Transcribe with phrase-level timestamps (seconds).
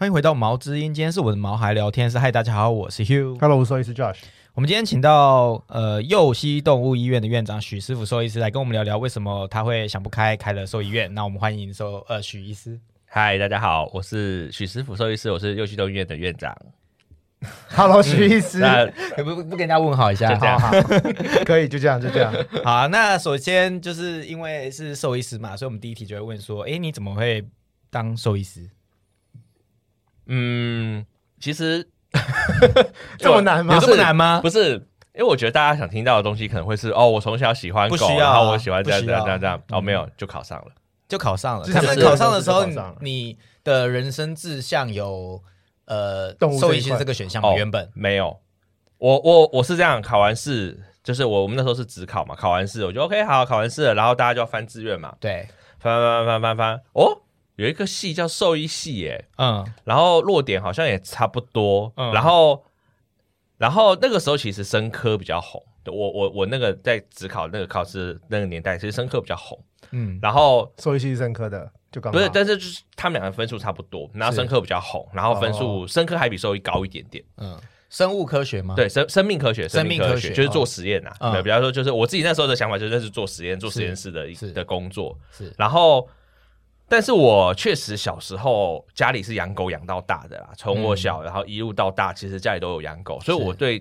[0.00, 2.18] 欢迎回到毛知音，今天是我的毛孩聊天室。
[2.18, 3.38] 嗨，大家好，我是 Hugh。
[3.38, 4.16] Hello，我是兽医师 Josh。
[4.54, 11.12] 我们今天请到呃幼熙动物医院的院长许师傅兽医师来跟我们聊聊为什么他会想不开开了兽医院。
[11.12, 12.80] 那我们欢迎兽呃许医师。
[13.04, 16.56] 嗨，大家好，我是许师傅兽医师，我是幼熙动物医院的院长。
[17.68, 18.56] Hello，徐医师。
[18.60, 18.86] 那
[19.18, 20.80] 不不不跟人家问好一下就这样好好，
[21.44, 22.32] 可以就这样，就这样。
[22.64, 27.46] 好啊，那首先就是因为是兽医师嘛，所以我们第一题就会问说，诶，你怎么会
[27.90, 28.66] 当兽医师？
[30.32, 31.04] 嗯，
[31.40, 31.86] 其实
[33.18, 34.40] 这么难吗有这么难吗？
[34.40, 34.74] 不是，
[35.12, 39.78] 因为我觉得大家想听到的东西可能会是哦，我从小喜欢狗，不需要啊然后我喜欢这样不需要这样这样这样。
[39.78, 40.66] 哦，嗯没有，就考上了。
[41.08, 41.66] 就考上了。
[41.66, 45.42] 就可是是考上的时候就考上了，你的人生志向有
[45.86, 47.48] 呃动物这一块兽医师这个选项吗？
[47.48, 48.38] 哦原本没有，
[48.98, 55.48] 我我我是这样，考完试就是我我们那时候是只考嘛，考完试我就 OK 好，考完试了，然后大家就要翻志愿嘛，对，
[55.80, 57.20] 翻翻翻翻翻翻，哦，
[57.60, 59.64] 有一个系叫兽医系耶，嗯。
[59.84, 62.12] 然后落点好像也差不多，嗯。
[62.12, 62.64] 然后
[63.58, 72.18] 然后那个时候其实生科比较红，我我我那个在职考那个考试那个年代，其实生科比较红，嗯，然后兽医系是生科的，就刚好。
[72.18, 81.32] 不是，但是就是他们两个分数差不多，然后生科比较红，然后分数生科还比兽医高一点点，嗯，生物科学吗？，对生生命科学，生命科学就是做实验啊，嗯。
[81.32, 85.52] 对，比方说就是我自己那时候的想法就是那是做实验，做实验室的一的工作，是。
[85.58, 86.08] 然后，
[86.90, 93.80] 但是我确实小时候家里是养狗养到大的啦，从我小、然后一路到大，其实家里都有养狗，所以我对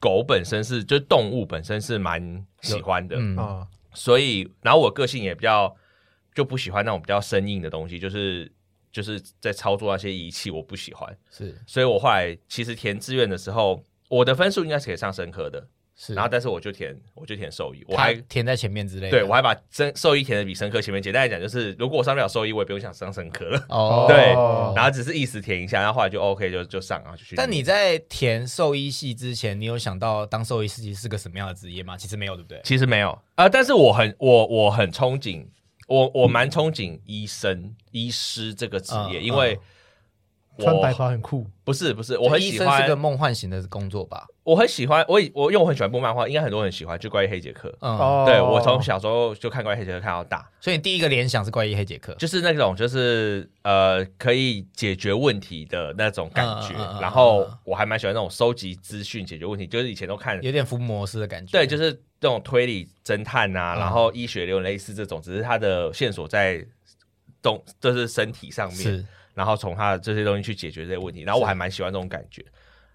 [0.00, 3.36] 狗本身是就是动物本身是蛮喜欢的，嗯。
[3.36, 5.72] 啊，所以然后我个性也比较
[6.34, 8.50] 就不喜欢那种比较生硬的东西，就是
[8.90, 11.56] 就是在操作那些仪器，我不喜欢，是。
[11.68, 15.64] 所以我后来其实填志愿的时候，我的分数应该是可以上生科的，
[15.96, 19.10] 是，然后但是我就填我就填兽医，我他还填在前面之类的。
[19.10, 21.00] 对，我还把生兽医填的比生科前面。
[21.00, 23.64] 简单来讲，就是如果我上不了兽医，我也不用想上生科了。
[23.68, 27.36] 哦， 对哦然后只是意思填一下，然后后来就 OK，就就上，然后就去。
[27.36, 31.96] 但你在填兽医系之前，你有想到当兽医师其实是个什么样的职业吗？
[31.96, 32.60] 其实没有，对不对？
[32.64, 35.46] 其实没有啊、呃但是我很我我很憧憬，
[35.86, 39.56] 我我蛮憧憬医生、医师这个职业，嗯因为
[40.58, 41.46] 穿白袍很酷。
[41.64, 44.26] 不是不是，我很喜欢是个，梦幻型的工作吧？
[44.42, 47.74] 我很喜欢，我以我因为我很喜欢部漫画，应该很多人喜欢，就关于黑杰克。
[47.80, 61.50] 嗯，哦，对我从小时候就看关于黑杰克看到大，所以你第一个联想是关于黑杰克，就是那种就是呃可以解决问题的那种感觉，嗯嗯嗯嗯然后我还蛮喜欢那种收集资讯、解决问题，就是以前都看，有点福摩斯的感觉。
[61.50, 61.90] 对，就是
[62.20, 66.62] 这种推理侦探啊，嗯然后医学流类似这种，只是它的线索在
[67.40, 72.44] 动，就是身体上面，是然后从他的这些东西去解决这些问题，然后我还蛮喜欢这种感觉。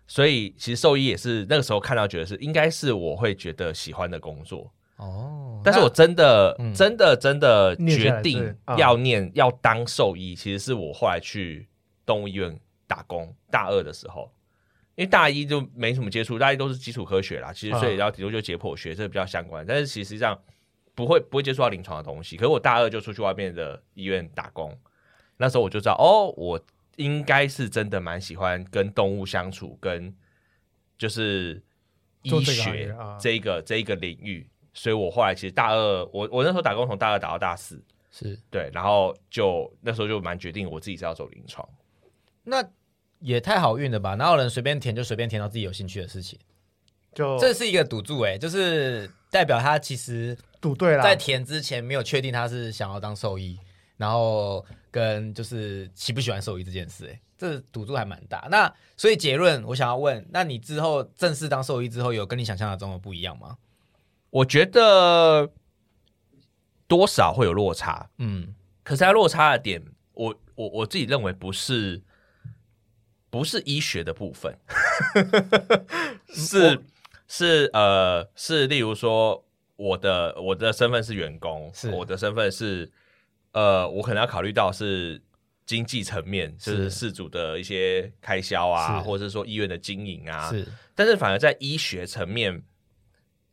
[0.07, 5.61] 所以其实兽医也是那个时候看到，觉得是应该是我会觉得喜欢的工作，哦。
[5.63, 11.67] 但是我真的、嗯真的真的决定要念、要当兽医，其实是我后来去
[12.05, 14.31] 动物医院打工，大二的时候，
[14.95, 20.39] 因为大一就没什么接触，大一都是基础科学啦，其实啊所以然后顶多就解剖学这个比较相关，但是其实上
[20.95, 22.35] 不会不会接触到临床的东西。
[22.35, 24.75] 可是我大二就出去外面的医院打工，
[25.41, 26.61] 那时候我就知道哦，我
[26.97, 30.13] 应该是真的蛮喜欢跟动物相处，跟
[30.97, 31.63] 就是
[32.23, 41.67] 医学这一个这一个领域，所以我后来其实大二，我我那时候打工从大二打到大四，是对，然后就那时候就蛮决定我自己是要走临床。
[42.43, 42.61] 那
[43.19, 44.15] 也太好运了吧？
[44.15, 46.37] 哪有人随便填就随便填到自己有兴趣的事情？
[47.13, 51.01] 就这是一个赌注哎、就是代表他其实赌对了。
[51.01, 53.57] 在填之前没有确定他是想要当兽医，
[53.99, 58.47] 然后跟就是喜不喜欢兽医这件事、哎，这赌注还蛮大。
[58.49, 63.57] 那所以结论，我想要问，那你之后正式当兽医之后，有跟你想象的中的不一样吗？
[64.29, 65.51] 我觉得
[66.87, 69.83] 多少会有落差，嗯，可是它落差的点，
[70.13, 72.01] 我我我自己认为不是
[73.29, 74.57] 不是医学的部分，
[76.31, 76.79] 是
[77.27, 79.43] 是呃是例如说
[79.75, 82.89] 我的我的身份是员工，是我的身份是
[83.51, 85.21] 呃我可能要考虑到是
[85.65, 92.63] 经济层面，就是是事主的一些开销啊，或者是说医院的经营啊，是但是反而在医学层面，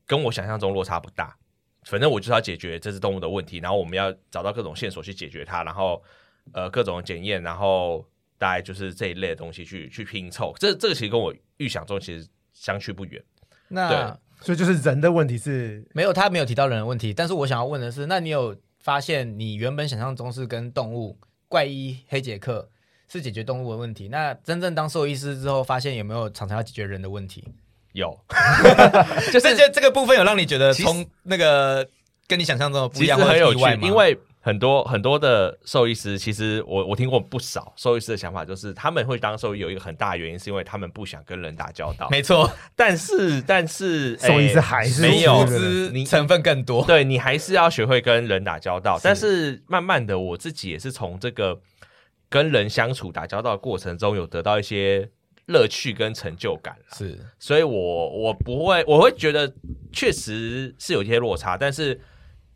[0.07, 1.37] 跟我想象中落差不大。
[1.85, 6.03] 反正我就是要解决这只动物的问题，然后我们要找到各种线索去解决它，然后
[6.53, 8.05] 呃各种检验，然后
[8.39, 10.53] 大概就是这一类的东西去去拼凑。
[10.59, 13.23] 这这个其实跟我预想中其实相去不远。
[13.69, 18.57] 那所以就是人的问题是没有，他没有提到人的问题，但是我想要问的是，那你有
[18.87, 21.19] 发现你原本想象中是跟动物
[21.49, 22.71] 怪医黑杰克
[23.09, 27.43] 是解决动物的问题，那真正当兽医师之后，发现有没有常常要解决人的问题？
[27.95, 28.17] 有，
[29.33, 31.85] 就是这这个部分有让你觉得从那个
[32.29, 42.07] 跟你想象中的不一样，很有趣或者意外，吗因为很多很多的兽医师，其实我我听过不少兽医师的想法，就是他们会当兽医有一个很大的原因，是因为他们不想跟人打交道。
[42.13, 45.45] 没错， 但是但是兽医师哎还是没有
[45.91, 46.85] 你成分更多。
[46.87, 51.61] 对你还是要学会跟人打交道，但是慢慢的，我自己也是从这个
[52.29, 55.11] 跟人相处、打交道的过程中，有得到一些
[55.47, 59.53] 乐趣跟成就感啦是，所以我我不会，我会觉得
[59.93, 62.01] 确实是有一些落差，但是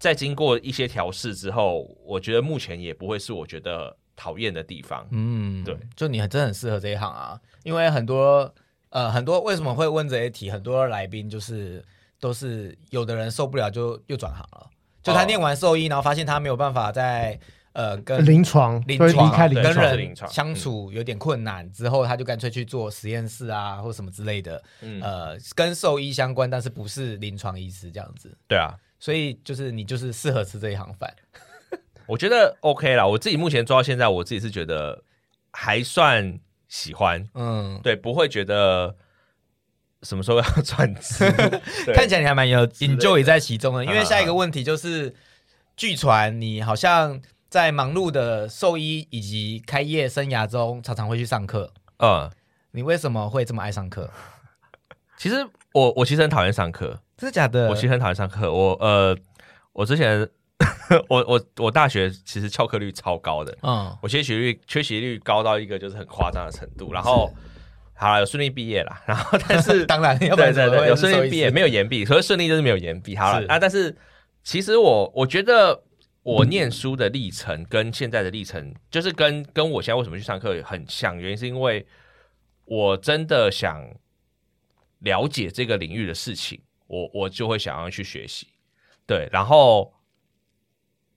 [0.01, 5.07] 在经过一些调试之后，我觉得目前也不会是我觉得讨厌的地方。
[5.11, 8.53] 嗯，对，就你真的很适合这一行啊，因为很多
[8.89, 11.85] 呃很多为什么会问这些题，很多来宾就是
[12.19, 14.71] 都是有的人受不了就又转行了，
[15.03, 17.39] 就他哦念完兽医，然后发现他没有办法在
[17.73, 20.31] 呃跟临床临床对跟开临床，人是临床。
[20.33, 28.35] 相处有点困难，之后他就干脆去做实验室啊，或什么之类的，嗯，呃，跟兽医相关，但是不是临床医师这样子。
[28.49, 31.13] 对啊，所以就是你就是适合吃这一行饭，
[32.07, 33.07] 我觉得 OK 啦。
[33.07, 35.03] 我自己目前做到现在，我自己是觉得
[35.51, 36.39] 还算
[36.69, 38.95] 喜欢，嗯，对，不会觉得
[40.03, 41.25] 什么时候要转职。
[41.95, 43.83] 看起来你还蛮有之类的 enjoy 在其中的。
[43.87, 45.15] 因为啊下一个问题就是，
[45.77, 51.73] 据传你好像在忙碌的兽医以及开业生涯中，常常会去上课。
[51.99, 52.31] 嗯，
[52.73, 54.11] 你为什么会这么爱上课？
[55.21, 57.69] 其实我我其实很讨厌上课，真的假的？
[57.69, 58.51] 我其实很讨厌上课。
[58.51, 59.15] 我呃，
[59.75, 60.27] 我之前
[61.11, 66.91] 我我我大学其实翘课率超高的，嗯，我缺席率缺席率高到一个就是很夸张的程度。
[66.91, 67.31] 然后
[67.93, 73.15] 好了，有顺利毕业啦， 然后但是 当然，要不对对对，有顺利毕业，没有延毕，所以顺利就是没有延毕。
[73.15, 73.95] 好了啊，但是
[74.43, 75.83] 其实我我觉得
[76.23, 81.87] 我念书的历程跟现在的历程，就是跟跟我现在为什么去上课很像，原因是因为
[82.65, 83.87] 我真的想
[85.01, 88.47] 了解这个领域的事情，我我就会想要去学习。
[89.07, 89.93] 对，然后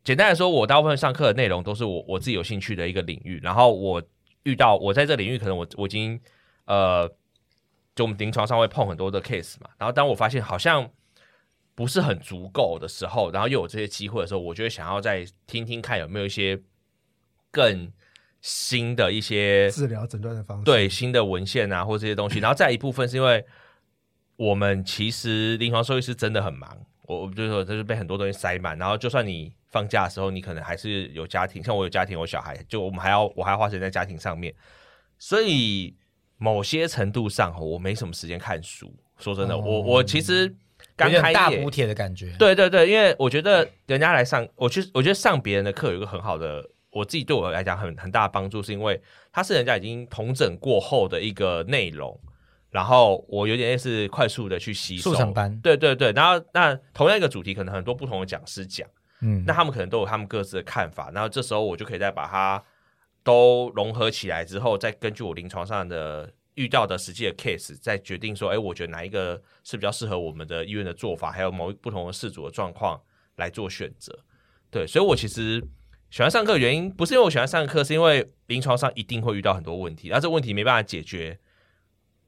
[0.03, 4.03] 简单来说，我大部分上课的内容都是我我自己有兴趣的一个领域，然后我
[4.43, 6.19] 遇到我在这领域，可能我我已经
[6.65, 7.07] 呃，
[7.95, 10.89] 就我们临床上会碰很多的 case 嘛，然后当我发现好像
[11.75, 16.61] 不是很足够的时候，然后又有这些机会的时候，我就会想要再听听看有没有一些
[17.51, 17.91] 更
[18.41, 22.39] 新的一些治疗诊断的方式，对新的文献啊，或这些东西。
[22.39, 23.45] 然后再一部分是因为
[24.35, 28.77] 我们其实临床兽医师真的很忙，我我就说就是被很多东西塞满。
[28.77, 34.53] 然后就算你放假的时候，你可能还是有家庭，像我有家庭有小孩，就我们还要我还要花时间在家庭上面，
[35.17, 35.95] 所以
[36.37, 38.93] 某些程度上我没什么时间看书。
[39.19, 40.55] 说真的，哦我我其实有点
[40.97, 48.99] 刚开大补帖的感觉。，对对对，因为我觉得人家来上，我去，我觉得上别人的课有一个很好的，我自己对我来讲很很大的帮助，是因为
[49.31, 52.19] 它是人家已经统整过后的一个内容，
[52.73, 55.13] 然后我有点类似快速的去吸收。
[55.61, 58.89] 对对对，然后那同样一个主题，可能很多不同的讲师讲，
[59.21, 62.61] 嗯，那他们可能都有他们各自的看法，然后这时候我就可以再把它
[63.23, 72.99] 都融合起来之后，再根据我临床上的遇到的实际的 case，再决定说，哎，我觉得哪一个是比较适合我们的医院的做法，还有某不同的事主的状况
[73.35, 74.17] 来做选择。
[74.71, 75.63] 对，所以我其实
[76.09, 81.39] 喜欢上课的原因，不是因为我喜欢上课，是因为临床上一定会遇到很多问题，然后这问题没办法解决，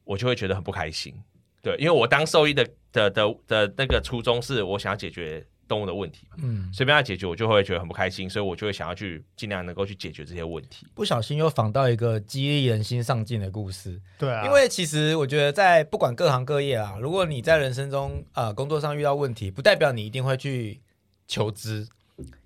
[0.06, 1.14] 我就会觉得很不开心。
[1.60, 6.36] 对，因为我当兽医的的的的那个初衷是我想要解决动物的问题嘛。
[6.40, 10.86] 嗯，随便要解决，我就会觉得很不开心，所以我就会想要去尽量能够去解决这些问题。
[10.94, 14.00] 不小心又仿到一个激励人心上进的故事。
[14.16, 20.80] 对啊，因为其实我觉得，在不管各行各业啊，如果你在人生中呃工作上遇到问题，不代表你一定会去
[21.26, 21.88] 求知。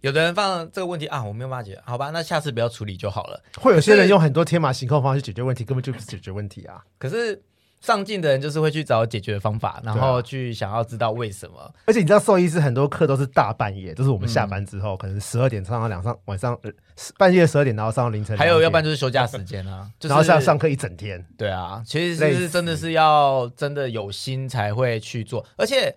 [0.01, 3.41] 有的人放这个问题啊，我没有办法解决，好吧，那下次不要处理就好了。
[3.61, 6.83] 会有些人用很多天马行空的方式解决问题，根本就不是解决问题啊！
[6.99, 7.41] 可是
[7.81, 11.73] 上进的人就是会去找解决方法，然后去想要知道为什么。
[11.87, 16.71] 而且你知道，兽医师很多课都是大半夜，就是我们下班之嗯后，可能十二点上到两上晚上呃
[17.17, 21.25] 半夜十二点，然后上到凌晨，还有，要不然就是休假时间啊， 就是然后上上课一整天。
[21.39, 25.95] 对啊，其实是真的是要真的有心才会去做，而且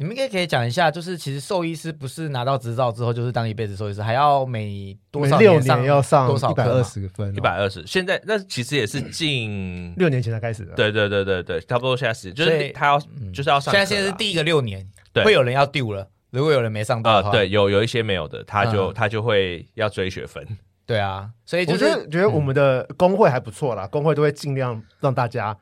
[0.00, 12.98] 你们应该可以讲一下，就是其实兽医师不是拿到执照之后就是当一辈子兽医师，还要每多少每六上年要上多少一百二十分哦，一百二十，现在那其实也是近，六年前才开始的。，对对对对对，差不多现在是，就所以是他要
[13.30, 15.22] 就是要上课啦，现在现在是第一个六年，对。
[15.22, 18.94] 会有人要 do 了，如果有人没上到啊、的话，对，有有一些没有的，他就、嗯。
[18.94, 20.42] 他就会要追学分。
[20.86, 25.54] 对啊，所以就我觉是得觉得我们的工会还不错啦，工会都会尽量让大家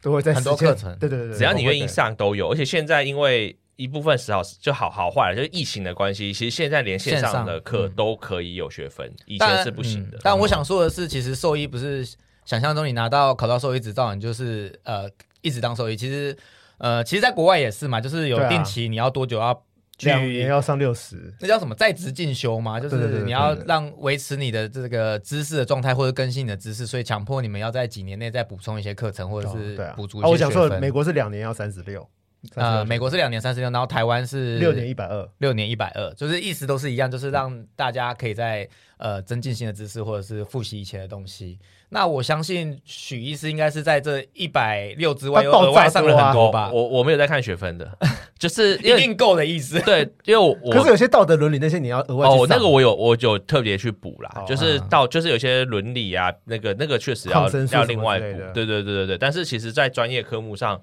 [0.00, 0.96] 都会在很多课程。
[0.98, 10.16] 对对对对，只要你愿意上都有，而且现在因为一部分时好就好好坏了，就是疫情的关系，其实现在连线上的课都可以有学分，以前是不行的。
[10.18, 12.06] 嗯但我想说的是，其实兽医不是
[12.44, 15.08] 想象中你拿到考到兽医执照，你就是呃
[15.40, 15.96] 一直当兽医。
[15.96, 16.36] 其实
[16.78, 19.62] 呃，其实，在国外也是嘛，就是有定期你要多久要
[20.00, 22.80] 两年要上六十，那叫什么在职进修吗？
[22.80, 29.76] 就是你要让维持你的这个知识的状态，或者更新你的知识，所以强迫你们要在几年内再补充一些课程，或者是。
[29.94, 30.80] 补足啊，我讲错了，一些学分。
[30.80, 32.08] 美国是两年要三十六，
[32.56, 35.28] 呃，美国是两年三十六，然后台湾是六年一百二。
[35.38, 41.58] 六年一百二，就是意思都是一样，就是让大家可以在呃增进新的知识，或者是复习以前的东西。
[41.90, 46.70] 那我相信许医师应该是在这一百六之外又他爆炸额外上了很多我吧？
[46.72, 47.88] 我我没有在看学分的，
[48.38, 49.78] 就是因定够的意思。
[49.82, 59.18] 对，因为我我可是有些道德伦理那些你要额外去哦，那个我有我有特别去补啦，哦就是嗯到就是有些伦理啊，那个那个确实要要另外补对对对对对。
[59.18, 60.80] 但是其实，在专业科目上，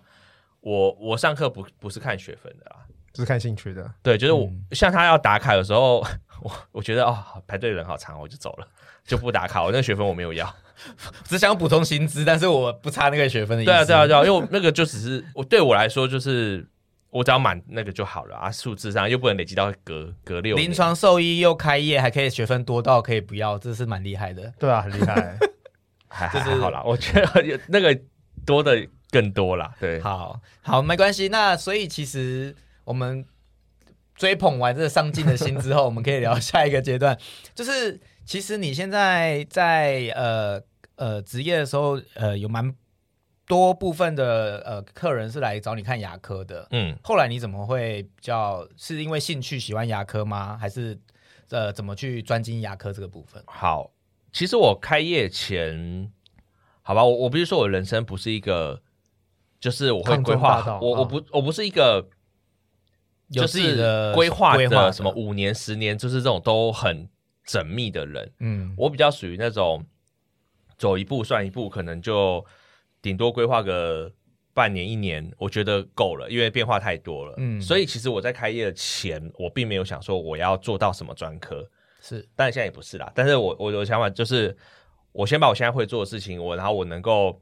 [0.61, 2.77] 我我上课不不是看学分的啦，
[3.13, 3.91] 就是看兴趣的。
[4.01, 5.99] 对，就是我、嗯像他要打卡，的时候
[6.41, 8.67] 我我觉得哦排队人好长，我就走了，
[9.05, 10.53] 就不打卡，我那学分我没有要。
[11.25, 13.71] 只想补充薪资，但是我不差那个学分的意思。
[13.71, 16.67] 对啊对啊对啊，因为我那个就只是我对我来说就是。
[17.11, 24.53] 我只要满那个就好了啊，数字上又不能累积到隔隔六临床兽医又开业，还可以学分多到可以不要，这是蛮厉害的。
[24.59, 25.35] 对啊，很厉害。
[26.07, 27.99] 还就是还好啦，我觉得有那个
[28.45, 29.73] 多的更多啦。
[29.79, 31.27] 对，好好，没关系。
[31.29, 33.25] 那所以其实我们
[34.15, 37.17] 追捧完这个上进的心之后，我们可以聊下一个阶段，
[37.55, 40.61] 就是其实你现在在呃
[40.95, 42.75] 呃职业的时候，呃有蛮
[43.47, 46.67] 多部分的呃客人是来找你看牙科的。
[46.71, 50.55] 嗯，后来你怎么会比较是因为兴趣喜欢牙科吗？
[50.55, 50.99] 还是
[51.49, 53.41] 呃怎么去专精牙科这个部分？
[53.47, 53.89] 好，
[54.31, 56.11] 其实我开业前，
[56.83, 58.83] 好吧，我我必须说我人生不是一个，
[59.59, 62.07] 就是我会规划到，我我啊不我不是一个。
[63.31, 67.07] 有自己的规划的什么五年、十年，就是这种都很
[67.45, 68.33] 缜密的人。
[68.39, 69.85] 嗯我比较属于那种
[70.79, 72.43] 走一步算一步，可能就
[73.03, 74.11] 顶多规划个
[74.51, 77.35] 半年一年，我觉得够了，因为变化太多了。
[77.37, 81.63] 嗯所以其实我在开业前，我并没有想说我要做到什么专科，
[82.01, 83.11] 是但现在也不是啦。
[83.13, 84.57] 但是我我的想法就是，
[85.11, 87.39] 我先把我现在会做的事情，我然后我能够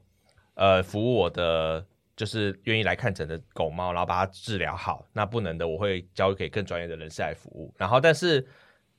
[0.52, 1.86] 呃服务我的。
[2.18, 5.06] 就是愿意来看诊的狗猫，然后把它治疗好。
[5.12, 7.72] 那不能的，我会交给更专业的人士来服务。
[7.78, 8.44] 然后，但是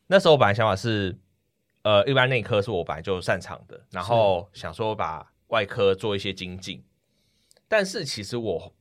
[0.07, 1.13] 那时候我本来想法是，
[1.81, 6.81] 呃，一般内科是我本来就擅长的，然后想说把外科做一些精进。
[7.67, 8.73] 但是其实我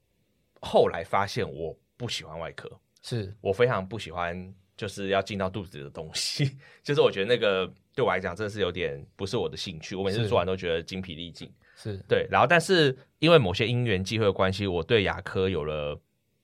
[0.60, 2.70] 后来发现我不喜欢外科，
[3.02, 9.96] 是我非常不喜欢就是要进到肚子里的东西， 就是我觉得那个对我来讲真的是有点不是我的兴趣。
[9.96, 11.52] 我每次做完都觉得精疲力尽。
[11.80, 11.96] 是。
[12.08, 15.96] 对，然后但是因为某些因缘际会的关系，我对牙科有了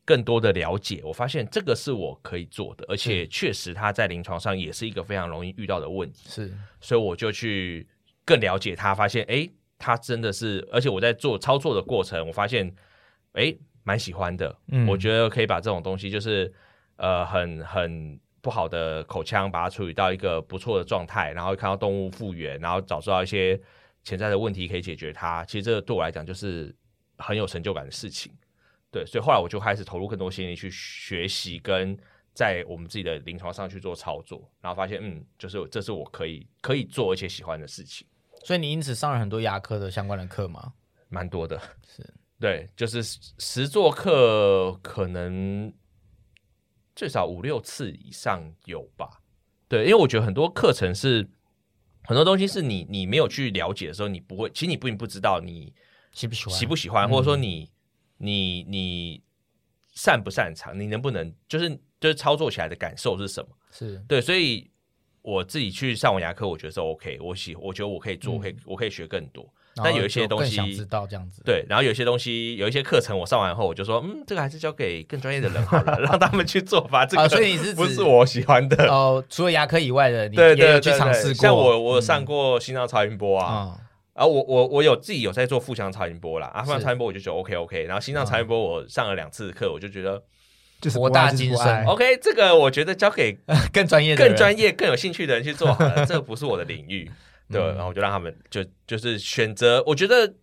[0.04, 6.52] 更多的了解，我发现这个是我可以做的，而且确实它在临床上也是一个非常容易遇到的问题，是。
[6.80, 7.86] 所以我就去
[8.24, 12.72] 更了解它，发现诶，它真的是，而且我在做操作的过程，我发现
[13.32, 14.86] 诶，蛮喜欢的，嗯。
[14.86, 16.52] 我觉得可以把这种东西就是
[16.96, 18.20] 呃很很。
[18.44, 23.58] 不好的口腔，把它处理到一个不错的状态，然后看到动物复原，然后找出到一些
[24.04, 25.44] 潜在的问题可以解决它。
[25.46, 26.72] 其实这个对我来讲就是
[27.18, 28.32] 很有成就感的事情。
[28.92, 31.98] 对，所以后来我就开始投入更多心力去学习，跟
[32.32, 38.06] 在我们自己的临床上去做操作，然后发现，嗯，就是这是我可以可以做而且喜欢的事情，
[38.44, 40.74] 所以你因此上了很多牙科的相关的课吗？
[41.08, 41.60] 蛮多的。
[41.88, 45.72] 是对，就是实做课可能
[46.94, 49.22] 最少五六次以上有吧。
[49.66, 51.28] 对，因为我觉得很多课程是
[52.04, 55.72] 很多东西是你你没有去了解的时候，你不会，其实你并不知道你
[56.12, 56.54] 喜不喜欢？
[56.54, 57.70] 喜不喜欢，或者说你
[58.18, 59.22] 你你
[59.94, 61.70] 擅不擅长，你能不能就是
[62.00, 63.48] 就是操作起来的感受是什么？
[63.70, 64.70] 是对，所以
[65.22, 69.53] 我自己去上完牙科，我觉得是 OK，我喜我觉得我可以做，嗯我可以我可以学更多。
[69.82, 71.42] 但有一些东西更想知道这样子。
[71.44, 77.04] 对，然后有一些东西，有一些课程我上完后，我就说，嗯，这个还是交给更专业的人好了， 让他们去做吧。
[77.04, 78.86] 这个、啊所以你是不是我喜欢的？
[78.86, 81.34] 哦，除了牙科以外的，你对对也有去尝试过。
[81.34, 83.76] 像我，我上过心脏超音波啊，啊，
[84.14, 90.22] 然后我我我有自己有在做腹腔超音波啦，啊，腹腔超音波我就觉得 OK OK，然后心脏超音波我上了两次课，我就觉得博
[90.80, 93.36] 就是博大精深 OK，这个我觉得交给
[93.72, 97.10] 更专业更专业、更有兴趣的人去做好了，这个不是我的领域，
[97.58, 100.34] 对，嗯然后我就让他们就就是选择，我觉得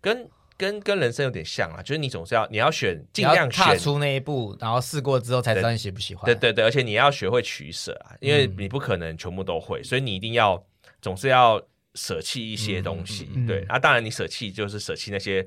[0.00, 3.64] 跟跟跟人生有点像啊，就是你总是要你要选尽量选。
[3.64, 6.24] 踏出那一步，然后试过之后才知道你喜不喜欢。
[6.24, 10.64] 对对对，而且你要学会取舍啊，因为嗯你不可能全部都会，所以你一定要
[11.02, 11.60] 总是要
[11.94, 13.28] 舍弃一些东西。
[13.34, 15.44] 嗯嗯嗯对，啊，当然你舍弃就是舍弃那些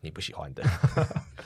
[0.00, 0.62] 你不喜欢的。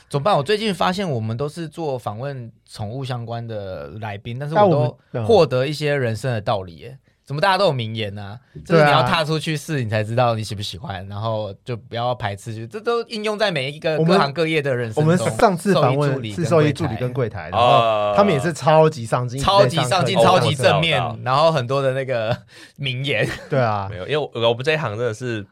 [0.09, 0.35] 怎么办？
[0.35, 6.99] 我最近发现我们都是做访问宠物相关的来宾，但是那我我们嗯都获得一些人生的道理耶。
[7.25, 15.17] 怎么大家都有名言呢、就是你要踏出去试，你才知道你喜不喜欢，然后就不要排斥，就这都应用在每一个各行各业的人我们。
[15.17, 18.11] 上次访问是兽医助理跟柜台，然哦。
[18.11, 22.37] 后他们也是超级上进，超级上进、哦超级正面然后很多的那个
[22.76, 23.29] 名言。
[23.49, 23.87] 对啊。
[23.91, 25.47] 没，有，因为我我们这一行真的是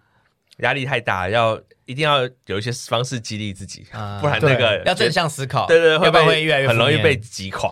[0.59, 7.71] 压力太大，要一定要有一些方式激励自己，啊不然那个要正，向思考，对对会，不会越来越很容易被击垮。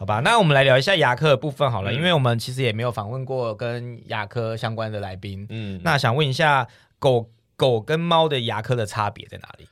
[0.00, 5.46] 好吧，那我们来聊一下牙科的部分好了，嗯因为我们其实也没有访问过跟牙科相关的来宾。
[5.50, 6.66] 嗯，那想问一下，
[6.98, 9.68] 狗狗跟猫的牙科的差别在哪里？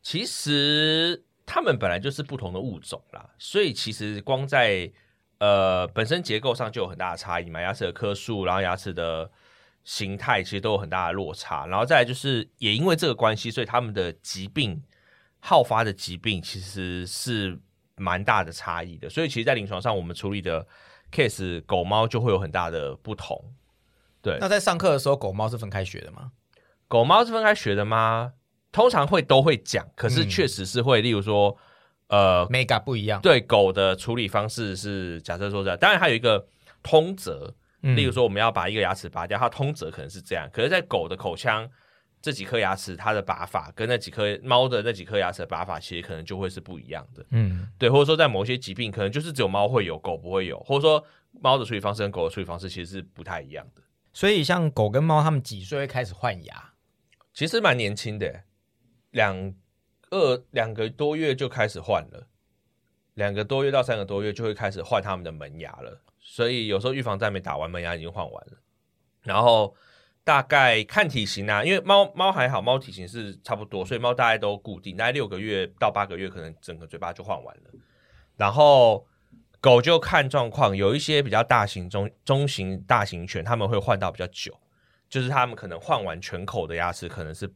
[0.00, 4.90] 其实它们本来就是不同的物种啦，所以其实光在
[5.38, 9.30] 呃本身结构上就有很大的差异嘛，牙齿的颗数，然后牙齿的
[9.84, 14.82] 形态其实都有很大的落差，然后再来就是也因为这个关系，所以它们的疾病
[15.40, 17.60] 好发的疾病其实是
[17.98, 20.66] 蛮大的差异的，所以其实，在临床上我们处理的
[21.12, 23.42] case 狗猫就会有很大的不同。
[24.20, 26.32] 对，那在上课的时候，狗猫是分开学的吗？
[26.88, 28.32] 狗猫是分开学的吗？
[28.72, 31.56] 通常会都会讲，可是嗯确实是会，例如说，
[32.08, 36.46] 呃，mega 不一样，对狗的处理方式是假设说这样，当然还有一个
[36.82, 41.68] 通则，嗯例如说我们要把一个牙齿拔掉，它通则可能是这样，可是，在狗的口腔
[42.20, 47.24] 这几颗牙齿，它的拔法跟那几颗猫的那几颗牙齿的拔法，其实可能就会是不一样的。
[47.30, 51.04] 嗯，对，或者说在某些疾病，可能就是只有猫会有，狗不会有，或者说
[51.40, 53.82] 猫的处理方式跟狗的处理方式其实是不太一样的。
[54.12, 56.72] 所以像狗跟猫，它们几岁会开始换牙？
[57.32, 58.42] 其实蛮年轻的，
[59.10, 59.54] 两
[60.10, 62.26] 二两个多月就开始换了，
[63.14, 66.02] 两个多月到三个多月就会开始换它们的门牙了。
[66.20, 68.58] 所以有时候预防针没打完，门牙已经换完了。
[69.22, 69.74] 然后
[70.24, 77.70] 大概看体型啊，因为猫猫还好，猫体型是差不多，所以猫大概都固定，大概六个月到八个月，可能整个嘴巴就换完了。
[78.36, 79.06] 然后
[79.60, 84.56] 狗就看状况，有一些比较大型、中中型、大型犬，他们会换到比较久，
[85.08, 87.52] 就是他们可能换完全口的牙齿，可能是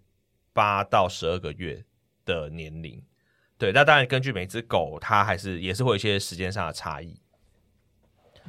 [0.53, 1.85] 八到十二个月
[2.25, 3.01] 的年龄。
[3.57, 7.22] 对，那当然根据每只狗，它还是也是会有一些时间上的差异。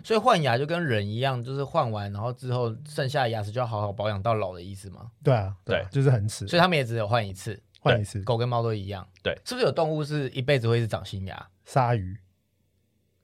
[0.01, 5.11] 所以换牙就跟人一样，就是换完然后之后剩下的牙齿就要好好保养到老的意思吗？
[5.23, 9.07] 对啊，对啊，就是很齿所以他们也只有换一次，换一次狗跟猫都一样。
[9.21, 11.47] 对是不是有动物是一辈子会是长新牙？
[11.65, 12.17] 鲨鱼，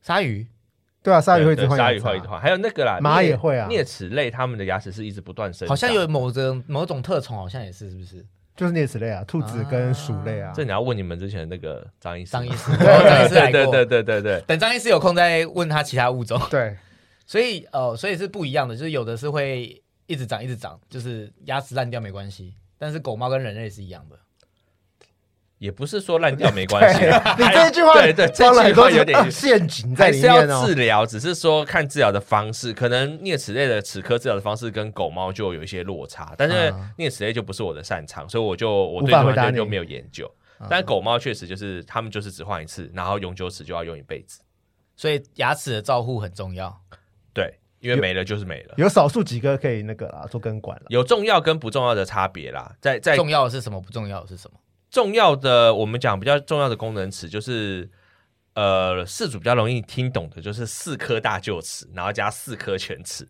[0.02, 0.48] 鲨鱼
[1.02, 8.26] 对啊，鲨鱼会一直对鲨换牙齿啊鱼会一直换，还有那个啦，马也会啊啮齿类它们的牙齿是一直不断生长，好像有某种某种特宠，好像也是，是不是？
[8.60, 13.72] 就是啮齿类啊，兔子跟鼠类啊这，你要问你们之前那个张医师，张医师， 哦张医师来过。
[13.72, 16.38] 对对对对对对，等张医师有空再问他其他物种。
[16.52, 16.76] 对，
[17.26, 24.20] 所以呃，所以是不一样的，就是有的是会一直长一直长，就是牙齿烂掉没关系，但是狗猫跟人类是一样的。
[25.60, 30.74] 也不是说烂掉没关系啊， 你这句话对对，这装了很多句话有点呃陷阱在里面哦治。
[30.76, 40.26] 疗，只是说看治疗的方式，可能啮齿类的齿科治疗的方式跟狗猫就有一些落差，但是啊啮齿类就不是我的擅长，所以我就我对法回答你这方面就没有研究。
[40.58, 44.40] 啊但狗猫确实就是他们就是只换一次，然后永久齿就要用一辈子，
[44.96, 46.74] 所以牙齿的照护很重要。
[47.34, 48.74] 对，因为没了就是没了。
[48.78, 50.86] 有少数几个可以那个啦，做根管了。
[50.88, 53.80] 有重要跟不重要的差别啦，在在重要的是什么？
[53.82, 54.58] 不重要的是什么？
[54.90, 57.90] 重要的，我们讲比较重要的功能词就是，
[58.54, 63.28] 呃，四主比较容易听懂的，就是四颗大臼齿，然后加四颗犬齿。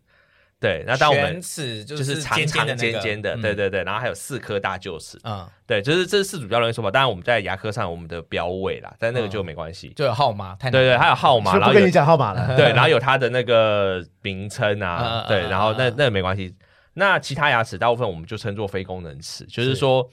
[0.58, 6.90] 对，那当我们犬齿就就是长尖尖长的尖尖的，嗯对对对，然后还有四颗大臼齿，嗯，对，就是这是四主比较容易说法。
[6.90, 9.88] 当然我们在牙科上我们的标位啦，但那个嗯就没关系。
[9.96, 12.54] 就有号码，对对，还有号码，然后跟你讲号码了。
[12.58, 16.54] 对，然后有它的那个名称啊嗯，对，嗯然后那嗯那个没关系。
[16.92, 20.06] 那其他牙齿大部分我们就称作非功能齿，就是是说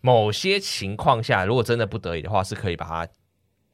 [0.00, 3.12] 某些情况下，如果真的不得已的话，是可以把它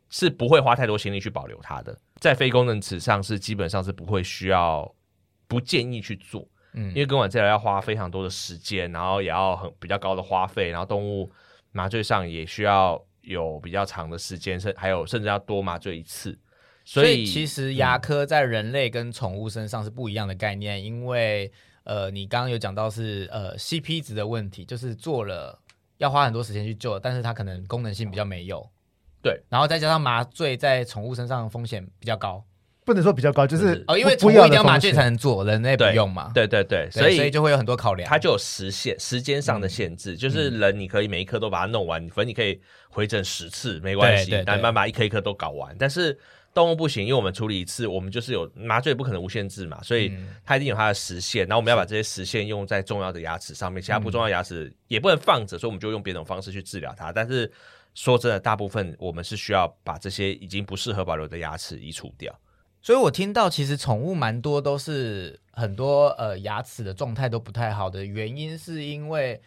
[0.08, 1.98] 是不会花太多心力去保留它的。
[2.20, 4.94] 在非功能齿上是基本上是不会需要
[5.46, 11.30] 不建议去做，嗯因为根管治疗要花非常多的时间，然后也要很比较高的花费，然后动物
[11.72, 16.38] 麻醉上也需要有比较长的时间，甚还有甚至要多麻醉一次。
[16.84, 21.50] 所以以其实牙科在人类跟宠物身上是不一样的概念，因为
[21.82, 25.58] 呃，你刚刚有讲到是呃 CP 值的问题，就是做了
[25.98, 28.68] 要花很多时间去做，但是它可能功能性比较没有。
[29.22, 32.44] 对，然后再加上麻醉在宠物身上的风险比较高
[32.84, 36.30] 不能说比较高，就是哦，因为宠物一定要麻醉才能做，人类不用嘛。
[36.32, 38.08] 对对对，对，所以所以就会有很多考量。
[38.08, 45.74] 它就有时限、时间上的限制，就是人你可以每一颗都把它弄完，反正你可以回诊十次没关系但慢慢一颗一颗都搞完。
[45.76, 46.16] 但是
[46.56, 51.46] 动物不行，因为我们处理一次，我们就是有麻醉不可能无限制嘛，所以嗯它一定有它的时限。
[51.46, 57.12] 然后我们要把这些时限用在重要的牙齿上面，其他不重要牙齿嗯也不能放着，所以我们就用别种方式去治疗它。
[57.12, 57.52] 但是
[57.92, 62.34] 说真的，大部分我们是需要把这些已经不适合保留的牙齿移除掉。
[62.80, 69.38] 所以我听到其实宠物蛮多都是很多呃牙齿的状态都不太好的原因，是因为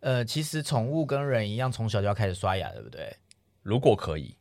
[0.00, 3.14] 呃其实宠物跟人一样，从小就要开始刷牙，对不对？
[3.62, 4.37] 如果可以，现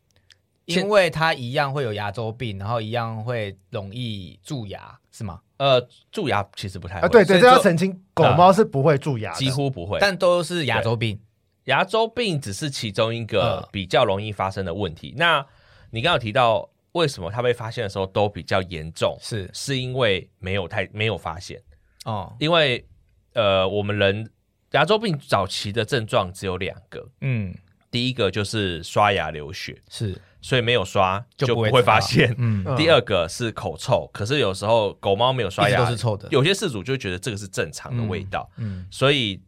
[0.68, 5.42] 因为它一样会有牙周病，然后一样会容易蛀牙，是吗？
[5.58, 9.98] 呃，蛀牙其实不太啊，会对对，这要澄清，狗猫是不会蛀牙的，几乎不会。
[10.00, 11.20] 但都是牙周病。
[11.64, 15.14] 牙周病只是其中一个嗯比较容易发生的问题。
[15.18, 15.46] 那
[15.90, 19.18] 你刚刚有提到，为什么它被发现的时候都比较严重？
[19.22, 21.62] 是是因为没有太没有发现，
[22.06, 22.86] 哦，因为
[23.34, 24.30] 呃，我们人
[24.72, 27.56] 牙周病早期的症状只有两个，嗯，
[27.90, 30.20] 第一个就是刷牙流血，是。
[30.40, 32.34] 所以没有刷就不会会发现。
[32.38, 32.78] 嗯，嗯。
[32.78, 38.88] 第二个是口臭，可是有时候狗猫没有刷牙都是臭的有些事主就觉得这个是正常的味道，嗯。
[38.90, 39.42] 所以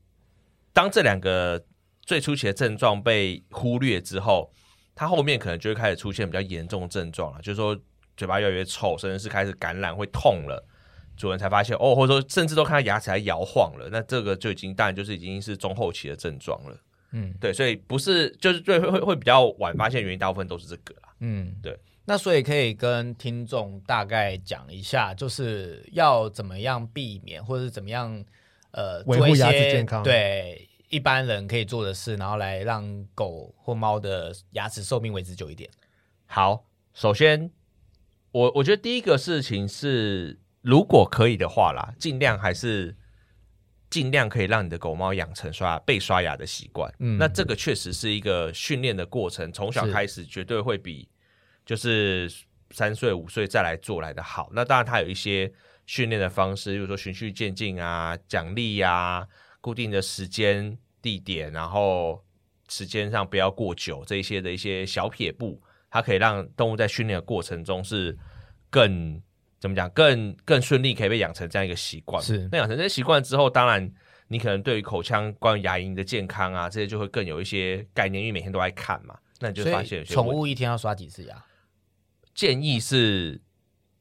[0.74, 1.64] 当这两个
[2.02, 4.52] 最初期的症状被忽略之后，
[4.96, 7.78] 它后面可能就会开始出现比较严重的症状了，就是说
[8.18, 10.66] 嘴巴越来越臭，甚至是开始感染会痛了。
[11.16, 16.76] 主人才发现哦，或者说甚至都看到牙齿还摇晃了，那这个就已经当然就是已经是中后期的症状了。
[17.12, 21.10] 嗯对，所以不是就是最会会会比较晚发现，原因大部分都是这个啦。
[21.20, 21.78] 嗯，对。
[22.06, 28.26] 那所以可以跟听众大概讲一下，就是要怎么样避免，或者是怎么样
[28.72, 35.70] 呃维护牙齿健康对一般人可以做的事，然后来让狗或猫的牙齿寿命维持久一点。
[36.26, 37.52] 好，首先
[38.32, 42.96] 我我觉得第一个事情是，如果可以的话啦，尽量还是
[43.90, 46.94] 尽量可以让你的狗猫养成刷牙被刷牙的习惯。
[47.00, 51.10] 嗯那这个确实是一个训练的过程，从小开始绝对会比
[51.66, 52.32] 就是
[52.72, 54.50] 三岁五岁再来做来的好。
[54.54, 55.52] 那当然，它有一些
[55.86, 59.28] 训练的方式，比如说循序渐进啊、奖励呀、
[59.60, 62.24] 固定的时间、地点，然后
[62.68, 68.16] 时间上不要过久，这一些的一些小撇步，它可以让动物在训练的过程中是
[68.70, 69.20] 更
[69.60, 72.24] 怎么讲，更更顺利，可以被养成这样一个习惯。
[72.24, 73.92] 是那养成这些习惯之后，当然
[74.28, 81.46] 你可能对于口腔、关于牙龈的健康啊，这些就会更有一些概念，因为每天都在看嘛，那你就发现宠物一天要刷几次牙？
[82.34, 83.42] 建议是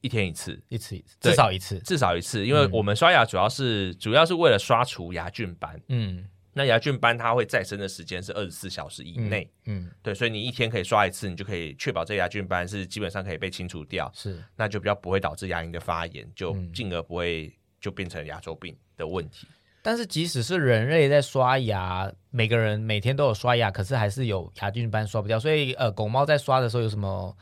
[0.01, 1.77] 一天一次，一次一次，至少一次。
[1.79, 5.81] 至少一次，因为嗯我们刷牙主要是、主要是为了刷除牙菌斑。
[5.89, 6.25] 嗯
[6.59, 19.47] 那牙菌斑它会再生的时间是二十四小时以内，嗯，对，所以你一天可以刷一次，你就可以确保这牙菌斑是基本上可以被清除掉，是那就比较不会导致牙龈的发炎，就嗯进而不会就变成牙周病的问题。
[19.81, 25.39] 但是即使是人类在刷牙，每个人每天都有刷牙，可是还是有牙菌斑刷不掉。
[25.39, 27.33] 所以呃，狗猫在刷的时候有什么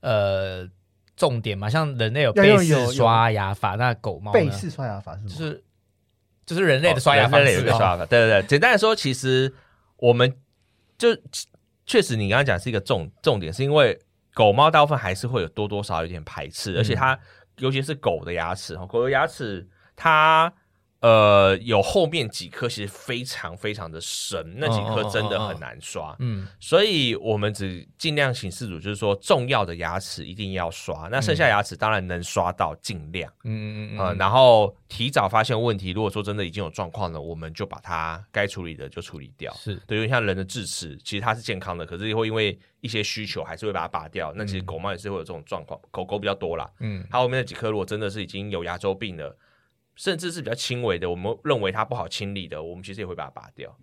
[0.00, 0.66] 呃
[1.14, 1.68] 重点吗？
[1.68, 5.28] 像人类有要背式刷牙法，那狗猫呢背式刷牙法是吗？
[5.28, 5.62] 就是
[6.48, 8.46] 就是人类的刷牙哦方式哦人类有一个刷牙法，对对对。
[8.48, 9.52] 简单来说，其实
[9.98, 10.34] 我们
[10.96, 11.08] 就
[11.86, 13.96] 确实你刚刚讲是一个重重点，是因为
[14.34, 17.18] 狗猫大部分还是会有多多少少有点排斥，而且它
[17.58, 20.52] 尤其是狗的牙齿，狗的牙齿它。
[21.00, 26.16] 呃，有后面几颗其实非常非常的深，那几颗真的很难刷。
[26.18, 35.90] 嗯所以我们只尽量请事主，就是说重要的牙齿一定要刷，那剩下牙齿当然能刷到尽量，嗯嗯嗯呃，然后提早发现问题。
[35.90, 39.54] 如果说真的已经有状况了，我们就把它该处理的就处理掉。
[39.54, 44.32] 是对，因为像人的智齿，其实它是健康的，可是会因为一些需求还是会把它拔掉。
[44.34, 46.68] 那其实狗猫也是会有这种状况，狗狗比较多啦。
[46.80, 49.36] 嗯它后面那几颗如果真的是已经有牙周病了，
[49.98, 53.76] 甚至是比较轻微的，我们认为它不好清理的，我们其实也会把它拔掉。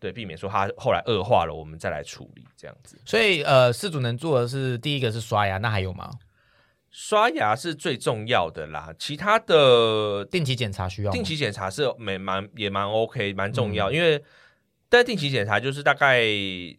[0.00, 2.98] 对，避免说它后来恶化了，我们再来处理这样子。
[3.04, 6.10] 所以呃，饲主能做的是第一个是刷牙，那还有吗？
[6.90, 14.24] 刷牙是最重要的啦，其他的定期检查需要定期检查是蛮蛮也蛮 OK 蛮重嗯要，因为
[14.88, 16.22] 但定期检查就是大概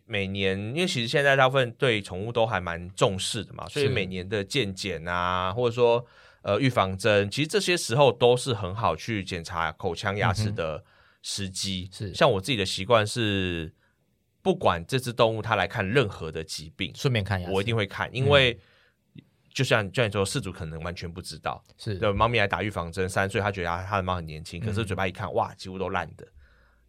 [0.05, 6.03] 每年，因为其实现在大部分对宠物都还蛮重视的嘛，所以每年的健检啊，或者说
[6.43, 10.83] 呃预防针，其实这些时候都是很好去检查口腔牙齿的
[11.21, 11.89] 时机。
[11.91, 13.73] 是像我自己的习惯是，
[14.41, 18.59] 不管这只动物它来看任何的疾病，顺便看牙齿，我一定会看，因为。
[19.51, 26.25] 就像就像你说，饲主可能完全不知道，是对，猫咪来打预防针，三岁他觉得他他的猫很年轻，可是嘴巴一看，哇，几乎都烂的。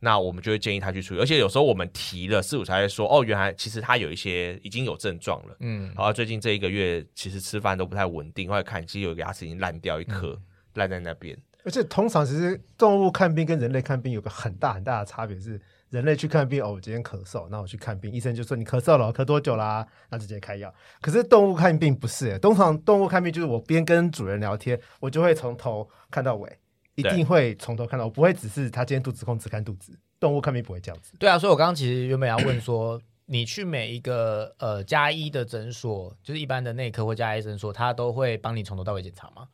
[0.01, 5.57] 那我们就会建议他去处理，而且有时候我们提了，事主才会说，哦，原来其实他有一些已经有症状了。
[5.61, 10.41] 嗯然后最近这一个月其实吃饭都不太稳定，或者看其实有个牙齿已经烂掉一颗，
[10.75, 11.39] 烂在那边。
[11.63, 15.61] 而且通常其实动物看病跟人类看病有个很大很大的差别是，
[15.91, 19.87] 人类去看病哦，我今天咳嗽，那我去看病，医生就说你咳嗽了，咳多久啦？
[20.09, 20.73] 那直接开药。
[21.03, 26.51] 可是动物看病不是耶，通常动物看病就是我边跟主人聊天，我就会从头看到尾，
[26.95, 29.99] 一定会从头看到，我不会只是他今天肚子痛只看肚子。
[30.19, 31.15] 动物看病不会这样子。
[31.19, 39.49] 对啊，所以我刚刚其实原本要问说，你去每一个呃加一的诊所，就是一般的内科或加医诊所，他都会帮你从头到尾检查吗？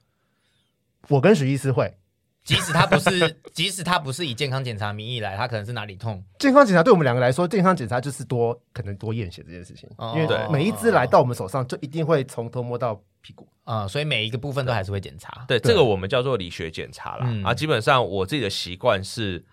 [1.08, 1.96] 我跟许医师会
[2.42, 13.48] 即使他不是，即使他不是以健康检查名义来，他可能是哪里痛，健康检查，对我们两个来说，健康检查就是多可能多验血这件事情，哦因为对每一只来到我们手上，就一定会从头摸到屁股。
[13.64, 15.44] 啊、所以每一个部分都还是会检查。
[15.48, 17.26] 对，对这个我们叫做理学检查啦。
[17.26, 19.44] 嗯啊，基本上我自己的习惯是，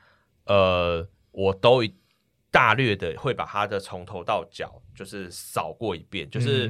[0.45, 1.91] 呃，我都一
[2.51, 6.67] 大略的会把它的从头到脚就是扫过一遍，就是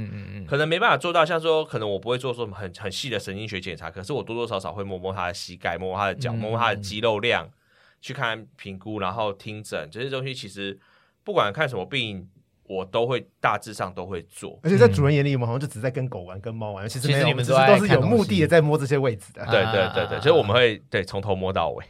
[0.47, 7.49] 可能没办法做到，像说可能我不会做说什么很 很细的神经学检查，可是我多多少少会摸摸他的膝盖，摸摸他的脚，嗯摸摸他的肌肉量，
[7.99, 10.79] 去看评估，然后听诊这些东西，其实
[11.25, 12.29] 不管看什么病，
[12.65, 14.60] 我都会大致上都会做。
[14.63, 19.43] 而且在主人眼里，我们好像就只在跟狗玩、跟猫玩，其实没有，其实你们都是都是有目的的在摸这些位置的。
[19.43, 21.86] 啊对对对对，所以我们会对从头摸到尾。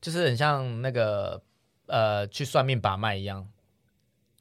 [0.00, 1.42] 就是很像那个
[1.86, 3.46] 呃去算命把脉一样。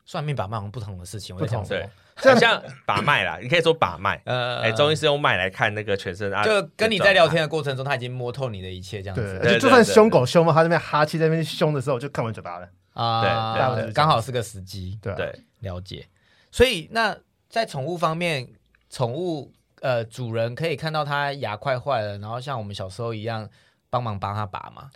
[0.06, 4.22] 算命把脉好像不同的事情，我在对么？，很像把脉啦，你可以说把脉。
[4.26, 12.68] 呃，哎，中医是用脉来看那个全身啊，就跟你在聊天的过程中，他已经摸透你的一切，这样对，子而且就算凶狗凶猫，他那边哈气在那边凶的时候，就看完嘴巴了。
[12.94, 16.08] 啊，对刚好是个时机，对了解。
[16.52, 17.18] 所以那
[17.50, 18.48] 在宠物方面，
[18.90, 19.52] 宠物
[19.82, 23.50] 呃主人可以看到它牙快坏了，然后像我们小时候一样
[23.90, 24.90] 帮忙帮它拔嘛。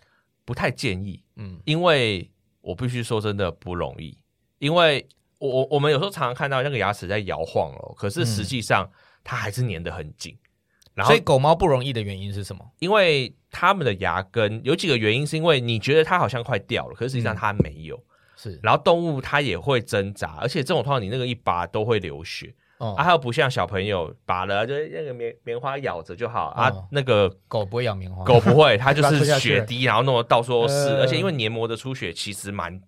[0.45, 2.31] 不太建议，嗯因为
[2.61, 4.17] 我必须说真的不容易，
[4.59, 5.05] 因为
[5.39, 8.89] 我我我们有时候常常看到那个牙齿在摇晃哦，可是实际上
[9.23, 10.37] 它还是粘得很紧。
[10.97, 12.65] 然后所以，狗猫不容易的原因是什么？
[12.79, 18.03] 因为它们的牙根有几个原因，是因为你觉得它好像快掉了，可是实际上它没有。
[18.35, 22.51] 是然后动物它也会挣扎，而且这种通常你那个一拔都会流血。
[22.79, 26.87] 哦，啊，还有不像小朋友拔了，就是那个棉棉花咬着就好、啊哦。
[26.91, 32.79] 那个狗不会咬棉花，狗不会，它就是血滴，然后弄得到处都是，呃而且因为黏膜的出血其实蛮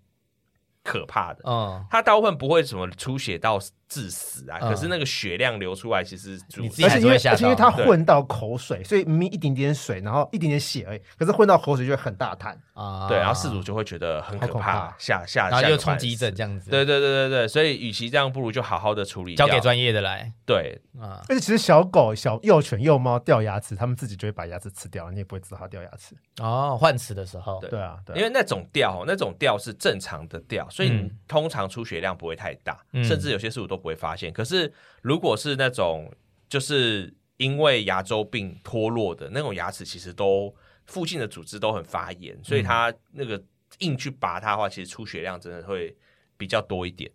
[0.84, 1.42] 可怕的。
[1.46, 4.70] 嗯，它大部分不会什么出血到致死啊，嗯。
[4.70, 7.34] 可是那个血量流出来，其实主你自己而且因为还是会吓到。
[7.34, 12.58] 而且因为它混到口水，所以明明一点点水，然后一点点血而已，可是混到口水就会很大滩。
[12.74, 16.38] 啊，对，然后事主就会觉得很可怕怕，吓吓，然后吓又冲急诊死。
[16.38, 20.32] 这样子，对对对对对，所以与其这样，不如就好好的处理，交给专业的来。
[20.46, 20.80] 对。
[20.98, 21.20] 啊。
[21.28, 26.16] 而且其实小狗、小幼犬、幼猫掉牙齿，它们自己就会把牙齿吃掉，你也不会知道它掉牙齿。
[26.42, 27.70] 哦，换齿的时候，对。
[27.72, 28.18] 对啊，对啊。
[28.18, 33.04] 因为那种掉，那种掉是正常的掉，所以通常出血量不会太大，嗯。
[33.04, 34.32] 甚至有些事主都不会发现。
[34.32, 36.14] 可是如果是那种
[36.48, 40.54] 就是因为牙周病脱落的那种牙齿，其实都
[40.86, 43.42] 附近的组织都很发炎，所以它那个
[43.78, 45.96] 硬去拔它的话，其实出血量真的会
[46.38, 47.10] 比较多一点。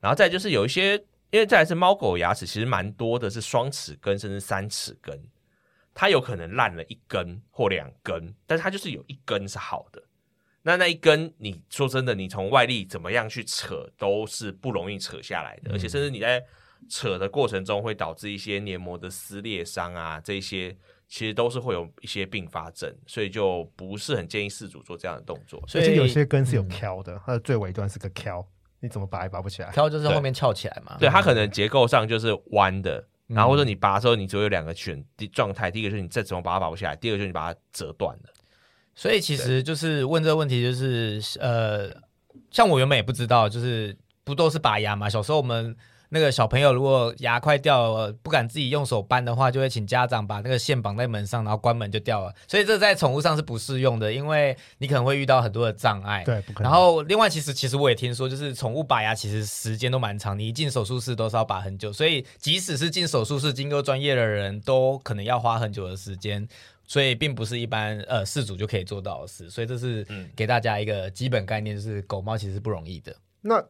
[0.00, 0.96] 然后再就是有一些，
[1.30, 5.20] 因为再来是猫狗牙齿，其实蛮多的是双齿根甚至三齿根，
[5.92, 10.02] 它有可能烂了一根或两根，但是它就是有一根是好的。
[10.66, 16.42] 那那一根，你说真的，你从外力怎么样去扯，都是不容易扯下来的，而且甚至你在
[16.88, 20.76] 扯的过程中会导致一些黏膜的撕裂伤啊，这些
[21.06, 25.62] 其实都是会有一些并发症，所以就不是很建议事主做这样的动作。
[25.68, 28.44] 所以有些根是有嗯挑的，它的最尾端是个挑，
[28.80, 29.70] 你怎么拔也拔不起来。
[29.70, 32.98] 挑就是后面翘起来嘛，对，它可能结构上就是弯的，
[33.28, 38.32] 嗯然后或者你拔的时候，你只有有两个选第状态，第一个就是你再怎么拔它拔不下来，第二个就是你把它折断了。
[38.96, 41.88] 所以其实就是问这个问题，就是呃，
[42.50, 45.08] 像我原本也不知道，就是不都是拔牙嘛？
[45.08, 45.76] 小时候我们
[46.08, 52.32] 那个小朋友如果牙快掉了，不敢自己用手扳的话，就会请家长把那个线绑在门上，然后关门就掉了。
[52.48, 56.22] 所以这在宠物上是不适用的，因为你可能会遇到很多的障碍。
[56.24, 56.70] 对，不可能。
[56.70, 66.46] 然后，另外，其实其实我也听说，就是宠物拔牙其实时间都蛮长，你一进手术室都是要拔很久，所以即使是进手术室经过专业的人都可能要花很久的时间，
[66.86, 69.50] 所以并不是一般呃饲主就可以做到的事。
[69.50, 73.14] 所以这是嗯给大家一个基本概念，就是狗猫其实不容易的。
[73.40, 73.62] 那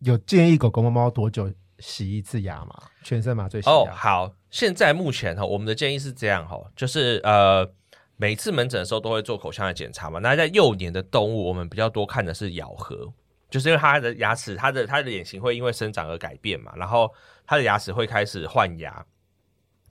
[0.00, 2.82] 有建议狗狗、猫猫多久洗一次牙吗？
[3.02, 7.70] 全身麻醉洗哦，好，现在目前哈，我们的建议是这样哈，就是呃，
[8.16, 10.18] 每次门诊的时候都会做口腔的检查嘛。
[10.18, 13.12] 那在幼年的动物，我们比较多看的是咬合，
[13.48, 17.10] 就是因为它的牙齿、它的它的脸型会因为生长而改变嘛，然后
[17.46, 19.04] 它的牙齿会开始换牙，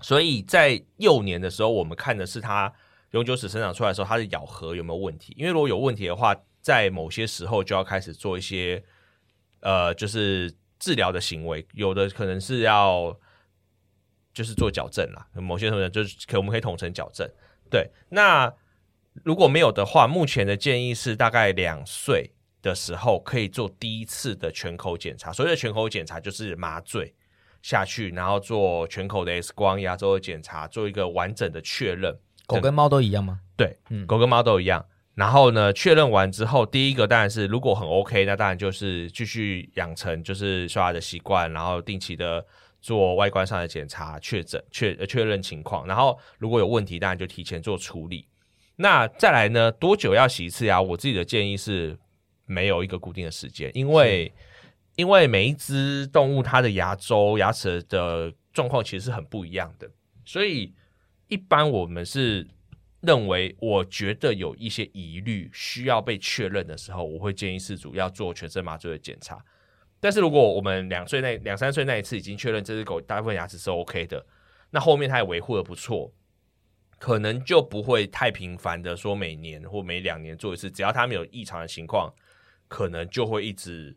[0.01, 2.71] 所以在幼年的时候，我们看的是它
[3.11, 5.33] 永久齿生长出来的时候，它的咬合有没有问题。
[5.37, 8.83] 因为如果有问题的话，在某些时候就要开始做一些
[9.61, 13.17] 呃，就是治疗的行为，有的可能是要
[14.33, 17.29] 就是做矫正啦，某些同学就是可我们可以统称矫正。
[17.69, 18.53] 对，那
[19.23, 22.31] 如果没有的话，目前的建议是大概两岁
[22.61, 25.33] 的时候可以做第一次的全口检查。
[25.33, 27.13] 所谓的全口检查就是麻醉
[27.61, 32.17] 下去，然后做全口的 X 光、牙周的检查，做一个完整的确认。
[32.45, 33.39] 狗跟猫都一样吗？
[33.55, 34.85] 对，嗯狗跟猫都一样。
[35.15, 42.45] 然后呢，确认完之后，第一个当然是如果很 OK，那当然就是继续养成就是刷牙的习惯，然后定期的
[42.79, 45.85] 做外观上的检查，确诊确呃确认情况。
[45.85, 48.25] 然后如果有问题，当然就提前做处理。
[48.77, 50.81] 那再来呢，多久要洗一次牙？
[50.81, 51.99] 我自己的建议是
[52.45, 54.33] 没有一个固定的时间，因为
[54.99, 59.89] 因为每一只动物它的牙周牙齿的状况其实是很不一样的，
[60.25, 60.75] 所以
[61.29, 62.45] 一般我们是
[62.99, 69.41] 认为，我觉得有一些疑虑需要被确认的时候，我会建议饲主要做全身麻醉的检查。
[70.01, 74.25] 但是如果我们两岁那两三岁那一次已经确认这只狗大部分牙齿是 OK 的，
[74.71, 76.11] 那后面它也维护的不错，
[76.97, 82.13] 可能就不会太频繁的说每年或每两年做一次，只要它没有异常的情况，
[82.67, 83.95] 可能就会一直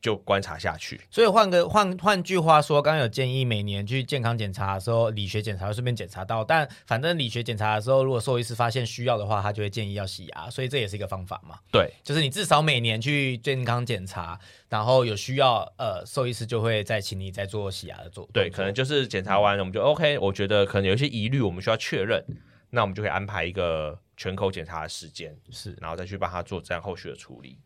[0.00, 1.00] 就观察下去。
[1.10, 11.58] 所以换个换换句话说，刚刚有建议每年去健康检查的时候，理学检查会顺便检查到，但反正理学检查的时候，如果兽医师发现需要的话，他就会建议要洗牙，所以这也是一个方法嘛。
[11.72, 18.28] 对，就是你至少每年去健康检查，然后有需要，呃，兽医师就会再请你再做洗牙的做。
[18.32, 22.22] 对，可能就是检查完我们就 OK，我觉得可能有一些疑虑，我们需要确认，
[22.70, 25.76] 那我们就可以安排一个全口检查的时间，是。
[25.80, 27.58] 然后再去帮他做这样后续的处理。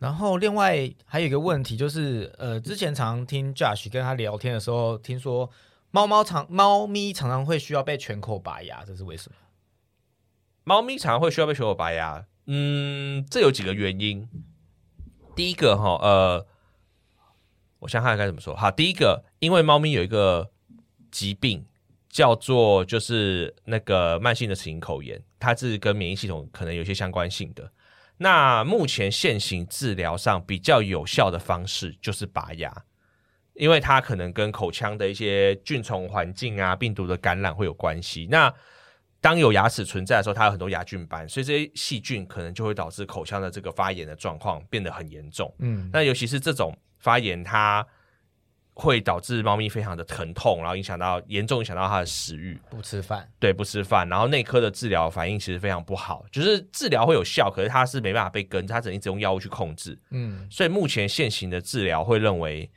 [0.00, 5.50] 然后另外还有一个问题就是，呃，之前常听 Josh 跟他聊天的时候，听说
[5.90, 9.36] 猫猫常猫咪常常会需要被全口拔牙，这是为什么？
[10.64, 14.26] 猫咪常常会需要被全口拔牙，嗯，这有几个原因。
[15.36, 16.46] 第一个哈，呃，
[17.80, 18.56] 我想想看该怎么说。
[18.56, 20.50] 好，第一个，因为猫咪有一个
[21.10, 21.66] 疾病
[22.08, 27.70] 叫做就是那个慢性的齿龈口炎，它是跟免疫系统可能有些相关性的。
[28.22, 32.70] 那目前现行治疗上比较有效的方式就是拔牙，
[33.54, 38.28] 因为它可能跟口腔的一些菌虫环境啊、病毒的感染会有关系。
[38.30, 38.52] 那
[39.22, 45.50] 当有牙齿存在的时候，它有很多牙菌斑，所以这些细菌可能就会导致口腔的这个发炎的状况变得很严重。
[45.60, 47.86] 嗯，那尤其是这种发炎，它
[48.80, 59.98] 会导致猫咪非常的疼痛，然后影响到严重影响到它的食欲，不吃饭，对，不吃饭，然后内科的治疗反应其实非常不好，就是治疗会有效，可是它是没办法被根，它只能一直用药物去控制。
[60.08, 62.68] 嗯，所以目前现行的治疗会认为，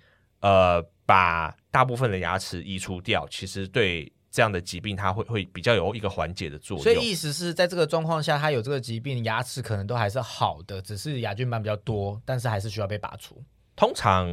[0.42, 6.84] 呃，把大部分的牙齿移除掉，其实对这样的疾病它会会比较有一个缓解的作用。
[6.84, 13.42] 所以意思是在这个状况下，它有这个疾病，牙齿可能都还是好的，只是牙菌斑比较多，但是还是需要被拔除。
[13.76, 14.28] 通常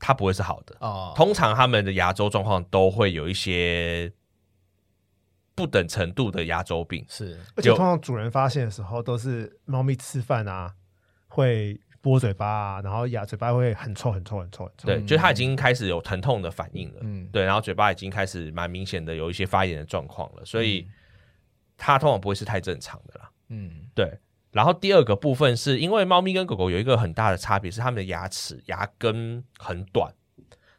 [0.00, 4.10] 它不会是好的，哦，通常他们的牙周状况都会有一些
[5.54, 7.04] 不等程度的牙周病。
[7.06, 7.38] 是。
[7.54, 10.74] 而且通常主人发现的时候，都是猫咪吃饭啊，
[11.28, 14.86] 会拨嘴巴啊，然后牙嘴巴会很臭、很臭、很臭、很臭。
[14.86, 20.88] 对，就它已经开始有疼痛的反应了，嗯对，然后嘴巴已经开始蛮明显的有一些发炎的状况了，所以
[21.76, 23.30] 它通常不会是太正常的啦。
[23.48, 23.86] 嗯。
[23.94, 24.18] 对，
[24.52, 30.12] 然后第二个部分是因为猫咪跟狗狗有一个很大的差别是它们的牙齿牙根很短，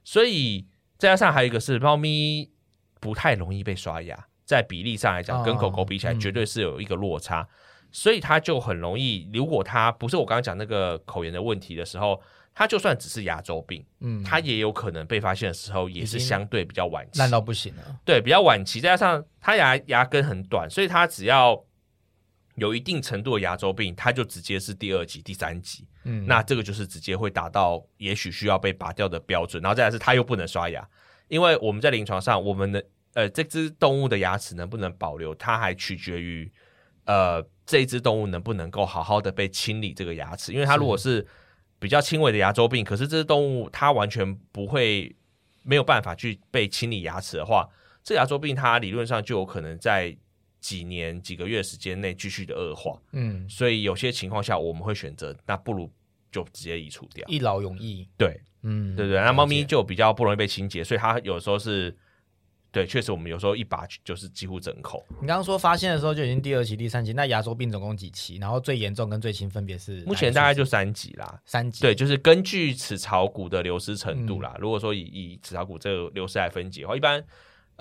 [0.04, 2.52] 所以再加上还有一个是猫咪
[3.00, 6.20] 不太容易被刷牙，在比例上来讲哦跟狗狗比起来嗯。
[6.20, 7.48] 绝对是有一个落差，
[7.92, 12.22] 所以它就很容易，如果它不是我刚刚讲那个口炎的问题的时候，
[12.54, 17.82] 它就算只是牙周病，嗯，它也有可能被发现的时候也是相对比较晚期，烂到不行了。
[18.04, 21.64] 对，比较晚期，再加上它牙牙根很短，所以它只要
[22.56, 25.86] 有一定程度的牙周病，它就直接是第二级、第三级。
[26.04, 29.62] 嗯，那这个就是直接会达到也许需要被拔掉的标准。
[29.62, 30.86] 然后再来是它又不能刷牙，
[31.28, 32.84] 因为我们在临床上，我们的
[33.14, 36.52] 呃这只动物的牙齿能不能保留，它还取决于
[37.06, 40.52] 呃这一只动物能不能够好好的被清理这个牙齿。
[40.52, 41.26] 因为它如果是
[41.80, 45.16] 比较轻微的牙周病，可是这只动物它完全不会
[45.64, 47.70] 没有办法去被清理牙齿的话，
[48.04, 50.16] 这牙周病它理论上就有可能在
[50.62, 52.98] 几年、几个月时间内继续的恶化。
[53.12, 55.92] 嗯，所以有些情况下，我们会选择那不如
[56.32, 57.28] 就直接移除掉。
[57.28, 58.08] 一劳永逸。
[58.18, 61.94] 对嗯，对对，那猫咪就比较不容易被清洁，所以它有时候是，
[62.72, 65.04] 对，确实我们有时候一拔就是几乎整口。
[65.20, 68.38] 你刚刚说发现的时候就已经第二期、第三期，那牙周病总共几期？
[68.38, 70.04] 然后最严重跟最轻分别是？
[70.04, 71.42] 目前大概就三级啦。
[71.44, 71.82] 三级。
[71.82, 74.56] 对，就是根据齿槽骨的流失程度嗯啦。
[74.60, 77.22] 如果说以以齿槽骨这个流失来分解的话，一般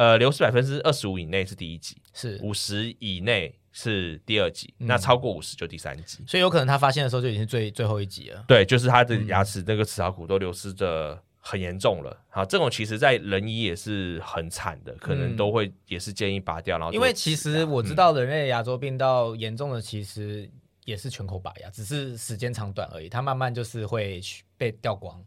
[0.00, 6.24] 呃流失百分之二十五以内是第一级，是，五十以内是第二级，嗯那超过五十就第三级。
[6.26, 8.42] 所以有可能他发现的时候就已经是最最后一级了。
[8.48, 12.16] 对，就是他的嗯牙齿那个齿槽骨都流失的很严重了。
[12.30, 16.78] 好，这种其实在人医也是很惨的，可能嗯都会也是建议拔掉。
[16.78, 20.50] 然后因为其实我知道人类的牙周病到严重的，其实
[20.86, 23.08] 也是全口拔牙，只是时间长短而已。
[23.10, 24.18] 它慢慢就是会
[24.56, 25.22] 被掉光，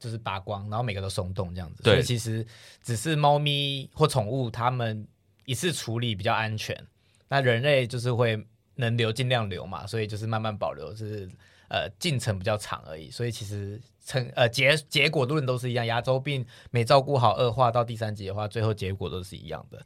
[0.00, 1.82] 就是拔光，然后每个都松动这样子。
[1.84, 2.44] 对所以其实
[2.82, 5.06] 只是猫咪或宠物，它们
[5.44, 6.74] 一次处理比较安全。
[7.28, 8.44] 那人类就是会
[8.74, 11.30] 能留尽量留嘛，所以就是慢慢保留，就是
[11.68, 13.10] 呃进程比较长而已。
[13.10, 19.84] 所以其实成呃结结果论都是一样，牙周病没照顾好恶化到第三级的话，最后结果都是一样的。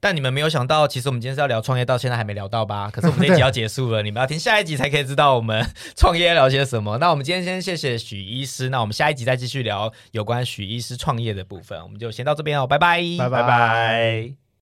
[0.00, 2.88] 但你们没有想到，其实我们今天是要聊创业，到现在还没聊到吧？
[2.94, 6.98] 可是我们这一集要结束了，你们要听下一集才可以知道我们创业聊些什么。
[6.98, 11.82] 那我们今天先谢谢许医师，那我们下一集再继续聊有关许医师创业的部分。
[11.82, 14.47] 我们就先到这边哦，拜拜，拜拜拜。